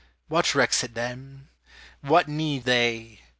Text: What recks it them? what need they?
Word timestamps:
What 0.29 0.55
recks 0.55 0.83
it 0.83 0.95
them? 0.95 1.49
what 2.01 2.27
need 2.27 2.63
they? 2.63 3.21